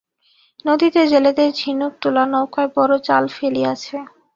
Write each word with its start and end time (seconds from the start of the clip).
নদীতে 0.65 1.01
জেলেদের 1.07 1.49
ঝিনুক-তোলা 1.53 2.23
নৌকায় 2.33 2.69
বড় 2.75 2.93
জাল 3.07 3.25
ফেলিয়াছে। 3.35 3.95